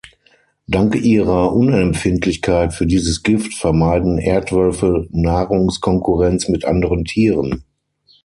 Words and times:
Dank 0.65 0.95
ihrer 0.95 1.53
Unempfindlichkeit 1.53 2.73
für 2.73 2.87
dieses 2.87 3.21
Gift 3.21 3.53
vermeiden 3.53 4.17
Erdwölfe 4.17 5.05
Nahrungskonkurrenz 5.11 6.47
mit 6.49 6.65
anderen 6.65 7.05
Tieren. 7.05 7.63